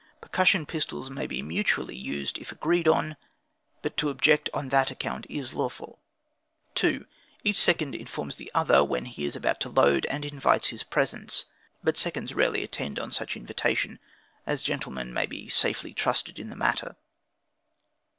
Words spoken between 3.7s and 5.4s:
but to object on that account